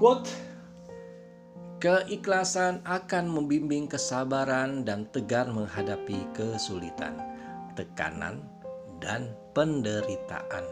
[0.00, 0.32] Quote
[1.76, 7.20] Keikhlasan akan membimbing kesabaran dan tegar menghadapi kesulitan,
[7.76, 8.40] tekanan,
[8.96, 10.64] dan penderitaan.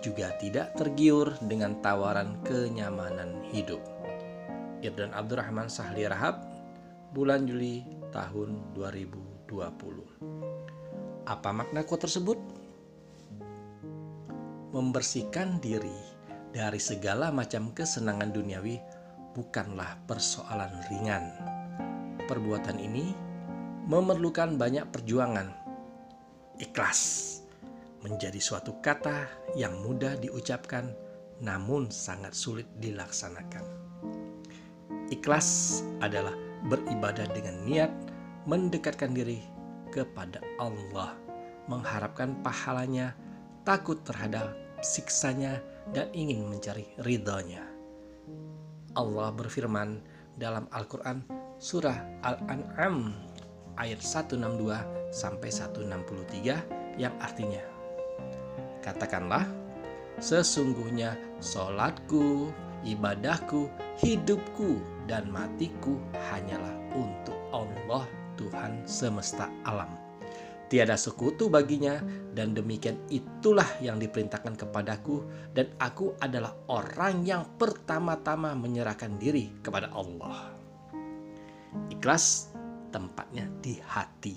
[0.00, 3.84] Juga tidak tergiur dengan tawaran kenyamanan hidup.
[4.80, 6.40] Irdan Abdurrahman Sahli Rahab,
[7.12, 7.84] bulan Juli
[8.16, 9.52] tahun 2020.
[11.28, 12.40] Apa makna quote tersebut?
[14.72, 16.13] Membersihkan diri
[16.54, 18.78] dari segala macam kesenangan duniawi
[19.34, 21.34] bukanlah persoalan ringan.
[22.30, 23.10] Perbuatan ini
[23.90, 25.50] memerlukan banyak perjuangan.
[26.62, 27.42] Ikhlas
[28.06, 29.26] menjadi suatu kata
[29.58, 30.94] yang mudah diucapkan
[31.42, 33.66] namun sangat sulit dilaksanakan.
[35.10, 36.38] Ikhlas adalah
[36.70, 37.90] beribadah dengan niat
[38.46, 39.42] mendekatkan diri
[39.90, 41.18] kepada Allah,
[41.66, 43.18] mengharapkan pahalanya,
[43.66, 45.64] takut terhadap siksanya,
[45.96, 47.64] dan ingin mencari ridhonya.
[48.94, 50.04] Allah berfirman
[50.38, 51.24] dalam Al-Quran
[51.58, 53.16] surah Al-An'am
[53.80, 57.62] ayat 162 sampai 163 yang artinya
[58.84, 59.48] Katakanlah
[60.20, 62.52] sesungguhnya solatku,
[62.84, 63.66] ibadahku,
[63.98, 68.04] hidupku dan matiku hanyalah untuk Allah
[68.36, 70.03] Tuhan semesta alam
[70.74, 72.02] Tiada sekutu baginya
[72.34, 75.22] dan demikian itulah yang diperintahkan kepadaku
[75.54, 80.50] dan aku adalah orang yang pertama-tama menyerahkan diri kepada Allah.
[81.94, 82.50] Ikhlas
[82.90, 84.34] tempatnya di hati.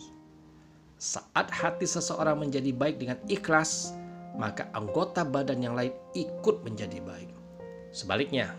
[1.02, 3.98] Saat hati seseorang menjadi baik dengan ikhlas,
[4.38, 7.34] maka anggota badan yang lain ikut menjadi baik.
[7.90, 8.54] Sebaliknya,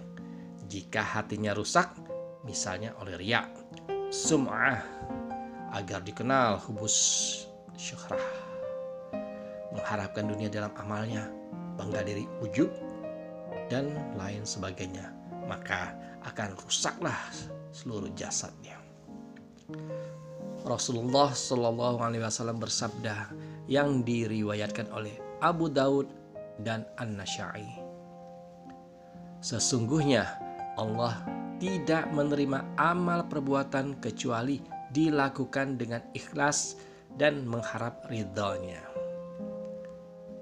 [0.67, 1.95] jika hatinya rusak,
[2.43, 3.47] misalnya oleh riak,
[4.11, 4.83] sum'ah,
[5.79, 7.47] agar dikenal hubus
[7.79, 8.29] syuhrah.
[9.71, 11.31] Mengharapkan dunia dalam amalnya
[11.79, 12.69] bangga diri ujub
[13.71, 15.15] dan lain sebagainya.
[15.47, 15.95] Maka
[16.27, 17.17] akan rusaklah
[17.73, 18.77] seluruh jasadnya.
[20.67, 23.33] Rasulullah Shallallahu Alaihi Wasallam bersabda
[23.71, 26.11] yang diriwayatkan oleh Abu Daud
[26.61, 27.79] dan An Nasyai.
[29.39, 30.27] Sesungguhnya
[30.75, 31.15] Allah
[31.63, 34.59] tidak menerima amal perbuatan kecuali
[34.91, 36.79] dilakukan dengan ikhlas
[37.17, 38.85] dan mengharap ridhonya.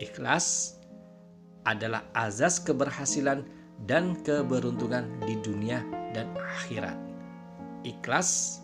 [0.02, 0.76] Ikhlas
[1.64, 3.46] adalah azas keberhasilan
[3.84, 6.96] dan keberuntungan di dunia dan akhirat.
[7.84, 8.60] Ikhlas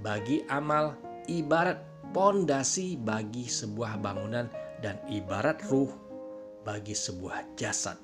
[0.00, 0.94] bagi amal
[1.26, 1.82] ibarat
[2.14, 4.46] pondasi bagi sebuah bangunan
[4.80, 5.90] dan ibarat ruh
[6.62, 7.98] bagi sebuah jasad.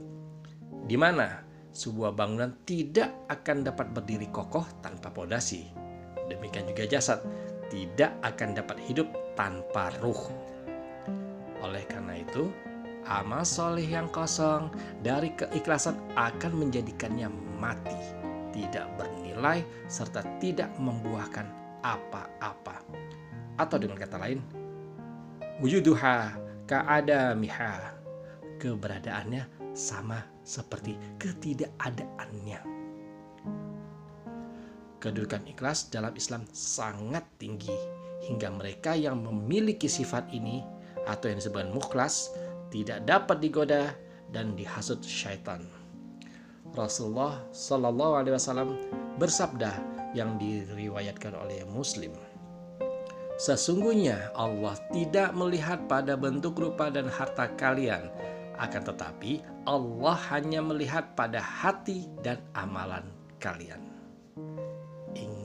[0.87, 5.69] Di mana sebuah bangunan tidak akan dapat berdiri kokoh tanpa pondasi.
[6.29, 7.21] Demikian juga jasad
[7.73, 10.31] tidak akan dapat hidup tanpa ruh.
[11.63, 12.51] Oleh karena itu,
[13.07, 14.71] amal soleh yang kosong
[15.03, 17.99] dari keikhlasan akan menjadikannya mati,
[18.51, 21.47] tidak bernilai, serta tidak membuahkan
[21.87, 22.83] apa-apa.
[23.59, 24.41] Atau dengan kata lain,
[25.63, 26.39] wujuduha
[27.37, 27.75] miha,
[28.59, 32.61] keberadaannya sama seperti ketidakadaannya.
[35.03, 40.63] Kedudukan ikhlas dalam Islam sangat tinggi hingga mereka yang memiliki sifat ini
[41.05, 42.31] atau yang disebut mukhlas
[42.71, 43.93] tidak dapat digoda
[44.31, 45.67] dan dihasut syaitan.
[46.73, 48.71] Rasulullah Shallallahu Alaihi Wasallam
[49.21, 49.77] bersabda
[50.17, 52.15] yang diriwayatkan oleh Muslim.
[53.37, 58.09] Sesungguhnya Allah tidak melihat pada bentuk rupa dan harta kalian,
[58.57, 63.05] akan tetapi Allah hanya melihat pada hati dan amalan
[63.43, 63.93] kalian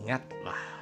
[0.07, 0.76] ingatlah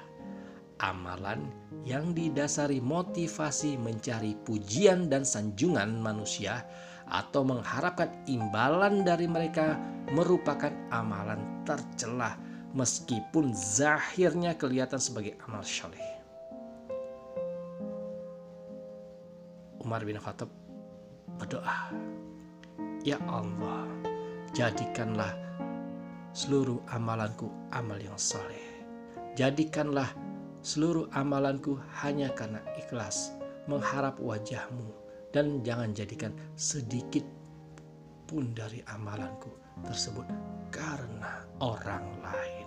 [0.80, 1.48] amalan
[1.86, 6.66] yang didasari motivasi mencari pujian dan sanjungan manusia
[7.06, 9.78] atau mengharapkan imbalan dari mereka
[10.10, 12.36] merupakan amalan tercelah
[12.74, 16.02] meskipun zahirnya kelihatan sebagai amal syoleh.
[19.86, 20.50] Umar bin Khattab
[21.38, 21.94] berdoa,
[23.06, 23.86] Ya Allah,
[24.58, 25.38] jadikanlah
[26.34, 28.76] seluruh amalanku amal yang soleh
[29.36, 30.16] Jadikanlah
[30.66, 33.38] seluruh amalanku hanya karena ikhlas
[33.70, 34.90] mengharap wajahmu
[35.30, 37.22] dan jangan jadikan sedikit
[38.26, 39.54] pun dari amalanku
[39.86, 40.26] tersebut
[40.74, 42.66] karena orang lain.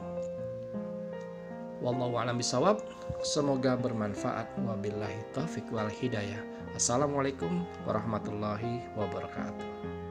[1.83, 2.79] Wallahu a'lam bisawab.
[3.27, 4.47] Semoga bermanfaat.
[4.63, 6.39] Wabillahi taufik wal hidayah.
[6.79, 10.08] Assalamualaikum warahmatullahi wabarakatuh.